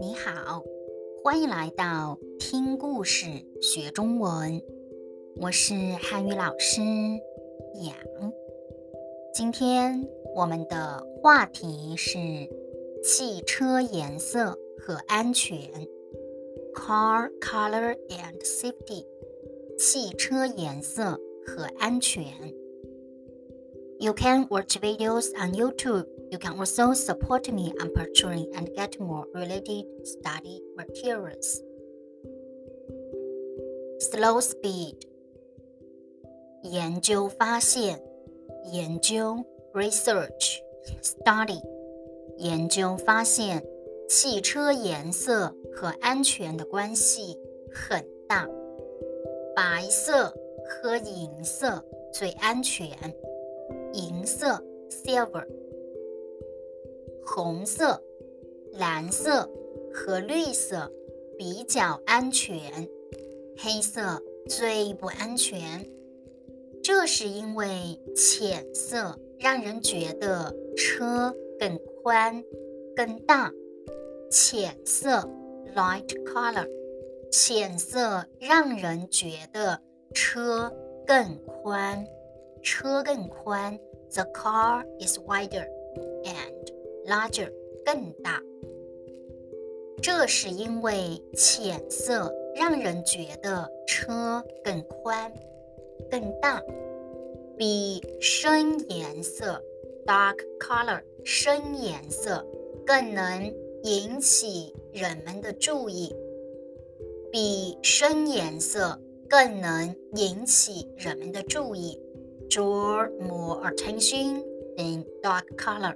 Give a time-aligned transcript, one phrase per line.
[0.00, 0.64] 你好，
[1.22, 3.26] 欢迎来到听故事
[3.60, 4.60] 学中文。
[5.36, 6.80] 我是汉语老师
[7.84, 7.94] 杨。
[9.32, 12.18] 今天我们的话题是
[13.04, 15.56] 汽车颜色和安全
[16.74, 19.06] （Car Color and Safety）。
[19.78, 22.26] 汽车颜色和安全。
[24.01, 26.05] You can watch videos on YouTube.
[26.31, 31.61] You can also support me on Patreon and get more related study materials.
[33.99, 34.95] Slow speed.
[36.63, 38.01] 研究发现，
[38.71, 40.59] 研究 research
[41.01, 41.61] study
[42.37, 43.63] 研究发现，
[44.07, 47.37] 汽车颜色和安全的关系
[47.71, 48.47] 很大。
[49.55, 50.33] 白色
[50.67, 51.83] 和银色
[52.13, 52.89] 最安全，
[53.92, 55.46] 银色 silver。
[57.24, 58.02] 红色、
[58.72, 59.48] 蓝色
[59.92, 60.92] 和绿色
[61.38, 62.88] 比较安全，
[63.56, 65.86] 黑色最不安全。
[66.82, 72.42] 这是因为浅色让人觉得车更宽、
[72.96, 73.52] 更大。
[74.30, 75.28] 浅色
[75.76, 76.66] （light color），
[77.30, 79.80] 浅色让人觉得
[80.12, 80.72] 车
[81.06, 82.04] 更宽，
[82.62, 83.78] 车更宽。
[84.14, 85.66] The car is wider
[86.24, 86.72] and
[87.06, 87.50] larger，
[87.84, 88.42] 更大。
[90.02, 95.32] 这是因为浅色让人觉得车更宽。
[96.10, 96.60] 更大，
[97.56, 99.62] 比深颜色
[100.04, 102.44] （dark color） 深颜色
[102.84, 106.14] 更能引起人们的注意，
[107.30, 111.98] 比深颜色更能引起人们的注意
[112.51, 114.43] ，draw more attention
[114.77, 115.95] than dark color。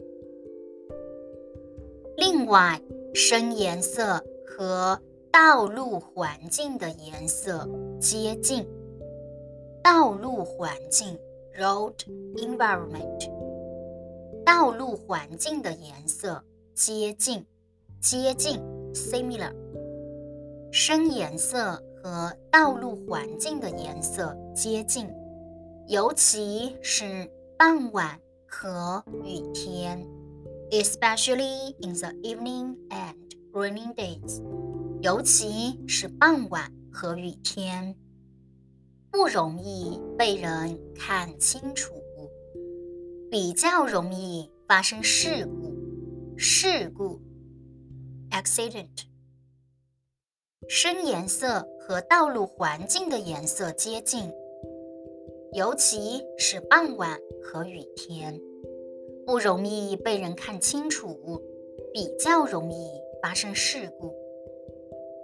[2.17, 2.81] 另外，
[3.13, 4.99] 深颜色和
[5.31, 7.67] 道路环境的颜色
[7.99, 8.67] 接近。
[9.83, 11.17] 道路环境
[11.59, 11.95] （road
[12.35, 13.31] environment），
[14.45, 16.43] 道路环境的颜色
[16.75, 17.45] 接近，
[17.99, 18.59] 接近
[18.93, 19.51] （similar）。
[20.71, 25.09] 深颜色和道路环境的颜色接近，
[25.88, 30.04] 尤其是傍晚和雨天
[30.72, 33.14] ，especially in the evening and
[33.52, 34.42] rainy days。
[35.00, 37.96] 尤其是傍晚和雨天。
[39.12, 41.94] 不容易被人看清楚，
[43.30, 45.72] 比较容易发生事故。
[46.36, 47.20] 事故
[48.32, 49.04] （accident）。
[50.68, 54.32] 深颜色和道路环境的颜色接近，
[55.56, 58.38] 尤其是傍晚和雨天，
[59.24, 61.42] 不容易被人看清楚，
[61.94, 62.90] 比较容易
[63.22, 64.14] 发生事故。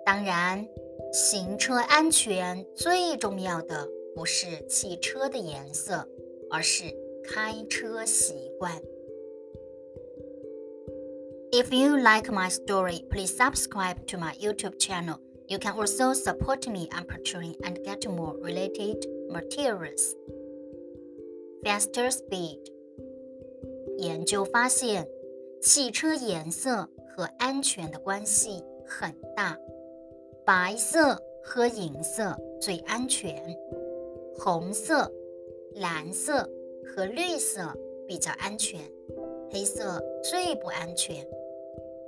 [0.06, 0.66] 当然。
[1.12, 6.08] 行车安全最重要的不是汽车的颜色，
[6.50, 6.84] 而是
[7.22, 8.80] 开车习惯。
[11.50, 15.18] If you like my story, please subscribe to my YouTube channel.
[15.48, 20.14] You can also support me on Patreon and get more related materials.
[21.62, 22.60] Faster speed.
[23.98, 25.08] 研究发现，
[25.60, 29.56] 汽车颜色和安全的关系很大。
[30.44, 33.56] 白色和银色最安全，
[34.36, 35.10] 红色、
[35.76, 36.50] 蓝色
[36.84, 37.72] 和绿色
[38.08, 38.80] 比较安全，
[39.50, 41.24] 黑色最不安全。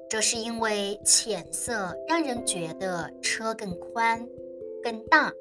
[0.08, 4.28] 这是因为浅色让人觉得车更宽、
[4.82, 5.32] 更大，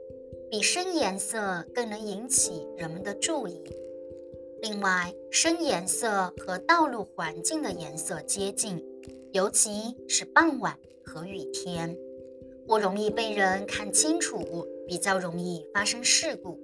[0.54, 3.60] 比深颜色更能引起人们的注意。
[4.62, 8.86] 另外，深颜色和道路环境的颜色接近，
[9.32, 11.98] 尤其是傍晚和雨天。
[12.68, 16.60] 不容易被人看清楚，比较容易发生事故。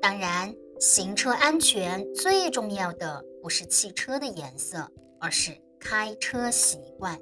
[0.00, 4.88] 当然，行车安全最重要的不是汽车的颜色，
[5.18, 5.50] 而是
[5.80, 7.18] 开车习惯。